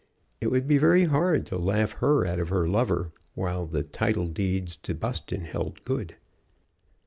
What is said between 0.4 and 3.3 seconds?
It would be very hard to laugh her out of her lover